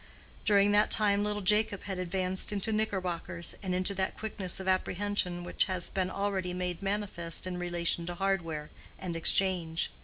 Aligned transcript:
During 0.45 0.71
that 0.71 0.89
time 0.89 1.23
little 1.23 1.43
Jacob 1.43 1.83
had 1.83 1.99
advanced 1.99 2.51
into 2.51 2.71
knickerbockers, 2.73 3.53
and 3.61 3.75
into 3.75 3.93
that 3.93 4.17
quickness 4.17 4.59
of 4.59 4.67
apprehension 4.67 5.43
which 5.43 5.65
has 5.65 5.91
been 5.91 6.09
already 6.09 6.55
made 6.55 6.81
manifest 6.81 7.45
in 7.45 7.59
relation 7.59 8.07
to 8.07 8.15
hardware 8.15 8.71
and 8.97 9.15
exchange. 9.15 9.91